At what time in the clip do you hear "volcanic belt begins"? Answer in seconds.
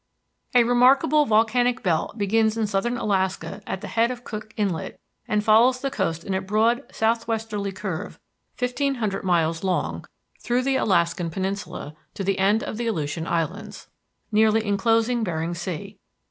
1.27-2.57